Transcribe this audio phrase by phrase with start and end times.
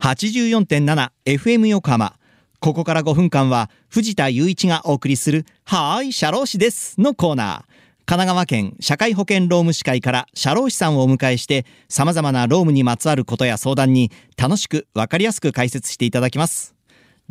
[0.00, 2.16] 84.7FM 横浜。
[2.58, 7.70] ここから5分間は藤田雄一がお送りするはーい、社労士ですのコーナー。
[8.06, 16.74] 神奈川県社会保険労務士会から社労士さんをお迎えして様々な労務にまつわることや相談に楽しくわかりやすく解説していただきます。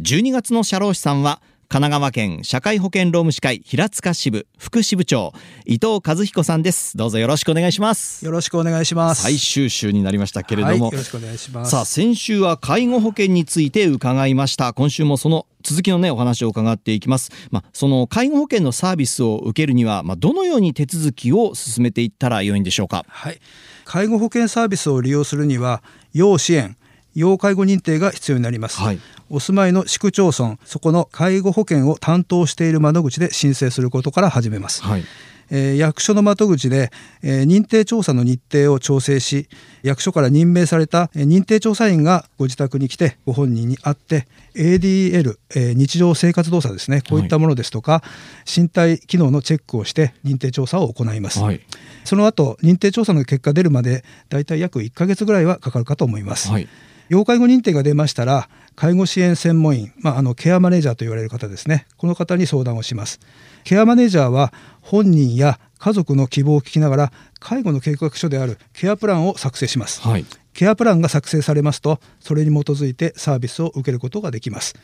[0.04, 1.42] 12月の社労士さんは
[1.72, 5.34] 神奈川県社会保険労務士会平塚支部副支部長
[5.68, 6.98] 伊藤和彦さんです。
[6.98, 8.26] どうぞよろしくお願いします。
[8.26, 9.22] よろしくお願いします。
[9.22, 11.70] 最終週になりましたけれども、はい、よろしくお願いします。
[11.70, 23.05] さあ先週は介護保険について伺いました今週もその続きのねお話を伺っていきますまあその介護保険のサービスを受けるにはまあどのように手続きを進めていったら良いんでしょうか？
[23.08, 23.40] はい、
[23.86, 26.77] 介護保険サービスを利用するには要支援
[27.16, 28.99] 要介護認定が必要になります、はい。
[29.30, 35.04] お住まいの市区町村そこの介護保険を担当している窓口で申請することから始めます、はい。
[35.52, 36.91] えー役所の窓口で、
[37.23, 39.48] えー認定調査の日程を調整し
[39.84, 48.04] 役所から任命されたえー認定調査員がご自宅に来てご本人に会って ADL、えー日常生活動作ですねこういったものですとか、
[48.46, 51.62] 身体機能のチェックをして認定調査を行います、はい
[52.04, 56.68] その後認定調査の結果出るまでだいたい約1ヶ月ぐらいはかかるかと思います、はい。
[57.10, 61.86] 要介護認定が出ましたら介護支援専門員、まあ、あのケアマネージャーと言われる方ですね。
[61.98, 63.20] この方に相談をします。
[63.64, 70.25] ケアマネージャーは本人や家族の希望を聞きながら介護の計画書であるケアプランを作成します、はい。
[70.53, 74.75] ケアプランが作成されますとそれに基づいてサービスを受けることができます、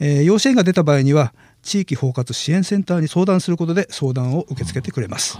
[0.00, 5.38] えー要支援が出た場合には地域包括支援センターに相談することで相談を受け付けてくれます、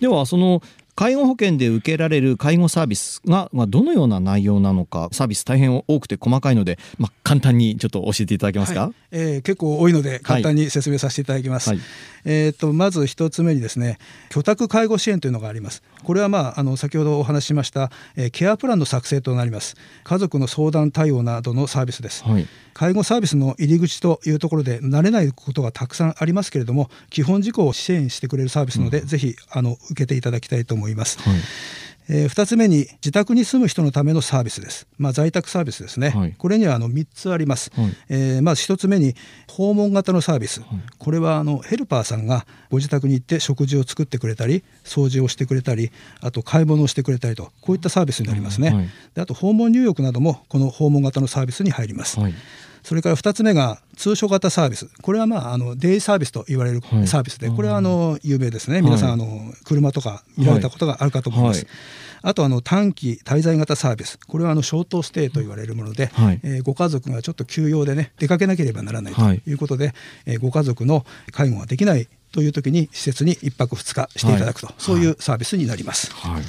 [0.00, 0.62] ではその
[0.94, 11.70] 介護保険で受けられる介護サービスが、まあ、どのような内容なのかサービス大変多くて細かいので、まあ、簡単にちょっと教えていただけますか、はいえー結構多いので簡単に説明させていただきます。
[11.70, 11.80] はい
[12.24, 15.82] えー、とまず一つ目にですね居宅介護支援というのがあります。
[16.04, 19.76] これはまああの先ほどお話ししました、えーケアプランの作成となります。
[20.04, 22.24] 家族の相談対応などのサービスです。
[22.24, 30.79] はい介護サービスの入り口というところで慣れないことがたくさんありますけれども基本事項を支援してくれるサービスなので、ぜひあの受けていただきたいと思います。
[31.20, 31.38] はい。
[32.12, 36.34] えー、2つ目に自宅に住む人のためのサービスです、まあ、在宅サービスですね、はい。
[36.36, 37.96] これにはあの3つあります、はい。
[38.08, 39.14] えーまず1つ目に
[39.48, 40.62] 訪問型のサービス、
[40.98, 52.34] これはあのヘルパーさんがご自宅に行って食事を作ってくれたり掃除をしてくれたりあと買い物をしてくれたりとこういったサービスになりますね、であと訪問入浴などもこの訪問型のサービスに入ります、はい
[52.90, 54.88] それから2つ目が通所型サービス。
[55.00, 57.06] これはまああのデイサービスと言われるはい。
[57.06, 58.82] サービスで、これはあの有名ですね。
[58.82, 61.74] 皆さん、はいあの車とか見られたことがあるかと思います、はい。
[62.22, 64.18] あとあの短期滞在型サービス。
[64.18, 66.40] これはあのショートステイと言われるもので、はい。
[66.42, 69.42] えーご家族がちょっと休養でね出かけなければならないとはい。
[69.46, 69.94] いうことで、
[70.26, 74.74] えーご家族の介護ができないという時に施設に1泊2日していただくと、はい。
[74.78, 76.12] そういうサービスになります。
[76.12, 76.42] はい。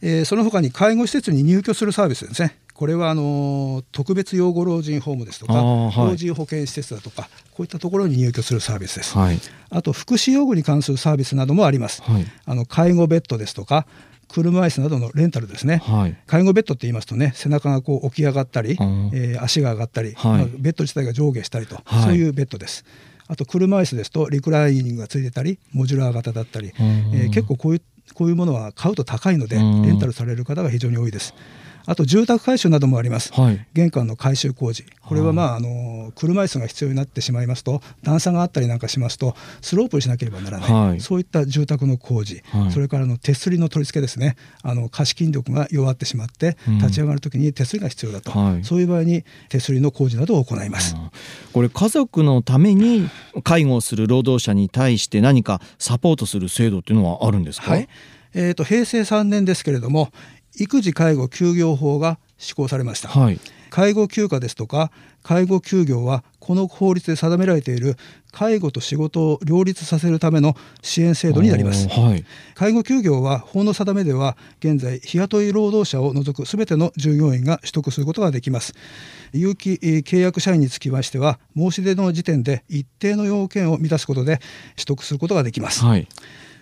[0.00, 2.56] えーその他に介護施設に入居するサービスですね。
[2.80, 9.18] これはあのー特別養護老人ホームですとか、はい老人保健施設だとかこういったところに入居するサービスです。
[9.18, 12.00] はいあと福祉用具に関するサービスなどもあります。
[12.02, 13.86] はいあの介護ベッドですとか
[14.28, 15.82] 車椅子などのレンタルですね。
[15.84, 22.86] はい介護ベッドって言いますとね背中がこう起き上がったり、うんえー足が上がったり、はいまあベッド自体が上下したりと、はいそういうベッドです。
[23.28, 27.82] あと車椅子ですとリクライニングがついてたりモジュラー型だったり、うんえー結構こういう
[28.14, 31.34] こういうものは買うと高いのでうんレンタルされる方が非常に多いです。
[31.86, 33.32] あと住宅改修などもあります。
[33.32, 33.66] はい。
[33.72, 34.84] 玄関の改修工事。
[35.00, 41.00] これはまああの車椅子が必要になってしまいますと段差があったりなんかしますとスロープにしなければならない、はい。
[41.00, 42.72] そういった住宅の工事、はい。
[42.72, 44.36] それからあの手すりの取り付けですね。
[44.62, 46.78] あの下肢筋力が弱ってしまってうん。
[46.78, 48.64] 立ち上がるときに手すりが必要だと、はい。
[48.64, 50.96] そういう場合に手すりの工事などを行います。
[51.52, 53.08] これ家族のために
[53.42, 57.88] 介護をする労働者に対して何かサポートする制度っていうのはあるんですか、はい。
[58.34, 60.10] えー、と平成3年ですけれども
[60.58, 63.08] 育児介護休業法が施行されました。
[63.08, 63.40] はい。
[63.70, 64.90] 介護休暇ですとか
[65.22, 67.96] 介護休業はこの法律で定められている
[68.32, 71.88] 介護と仕事を両立させるための支援制度になります。
[71.88, 72.24] はい。
[72.54, 78.74] 介護休業は法の定めでは現在日雇い労働者を除くすべての従業員が取得することができます。
[79.32, 84.38] 有期えー契約社員につきましては申し出の時点で一定の要件を満たすことで
[84.74, 85.84] 取得することができます。
[85.84, 86.08] はい。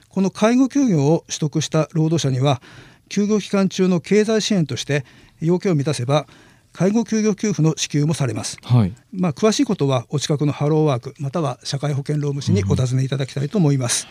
[0.09, 2.61] この介護休業を取得した労働者には
[3.09, 5.05] 休業期間中の経済支援として
[5.41, 6.27] 要件を満たせば
[6.73, 8.59] 介護休業給付の支給もされます。
[8.63, 14.07] はいまあ、詳しいことはお近くのハローワークまたは社会保険労務士にお尋ねいただきたいと思います。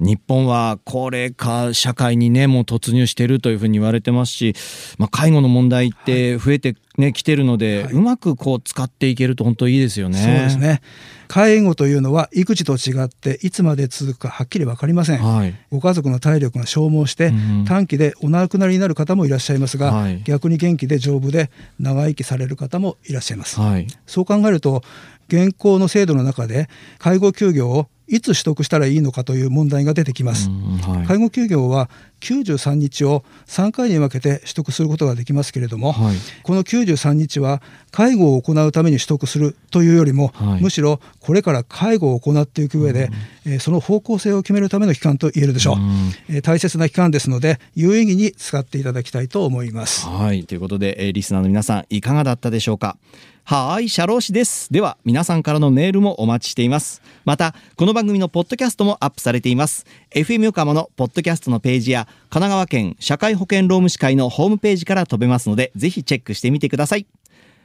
[0.00, 4.54] 日本は高齢化社会にねもう突入しているというふうに言われてますし、
[4.98, 10.16] まあ、介護の問題って増えてね、来てるので、はい、うまくこう使っていけると本当いいですよね。
[10.16, 10.80] そうですね。
[11.26, 17.32] 介護というのは育児と違っていつまで続くかはっきり分かりません、はい、ご家族の体力が消耗して、
[17.66, 21.50] 短期でお亡くなりになる方もいらっしゃいますが、はい、逆に元気で丈夫で
[21.80, 23.58] 長生きされる方もいらっしゃいます、
[24.06, 24.82] そう考えると
[25.26, 26.68] 現行の制度の中で
[26.98, 31.88] 介護休業をいつ取得したらいいのかという問題が出てきます、はい、介護休業は
[32.20, 43.10] 93日を3回に分けて取得することができますけれども、はい、この93日は介護を行うために取得するというよりも、はい、むしろこれから介護を行っていく上で、
[43.46, 45.76] えー、その方向性を決めるための期間と言えるでしょう、
[46.28, 50.06] えー、大切な期間ですので有意義に使っていただきたいと思います。
[50.06, 50.44] はい。
[50.44, 52.96] ということで、えー、リスナーの皆さんいかがだったでしょうか？
[53.46, 54.72] はい、社労士です。
[54.72, 57.02] では、皆さんからのメールもお待ちしています。
[57.26, 59.84] また、この番組のポッドキャストもアップされています。
[60.12, 67.06] FM 横浜のポッドキャストのページや、神奈川県社会保険労務士会のホームページから飛べますので、ぜひチェックしてみてください。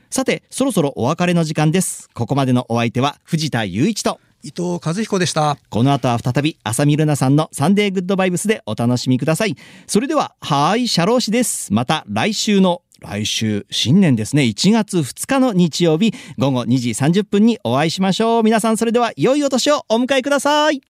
[0.10, 2.10] さて、そろそろお別れの時間です。
[2.14, 5.58] ここまでのお相手は藤田雄一と、伊藤和彦でした。
[5.70, 9.56] この後は再び、浅見ルナさんのサンデーグッドバイブスでお楽しみください。
[9.88, 11.72] それでは、はい、社労士です。
[11.74, 14.44] また来週の来週新年ですね。
[14.44, 18.44] 1月2日の日曜日午後2時30分にお会いしましょう。
[18.44, 20.82] 皆さんそれでは良いお年をお迎えください。